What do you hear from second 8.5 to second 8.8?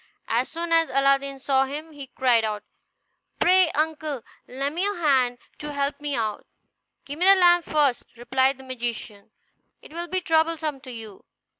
the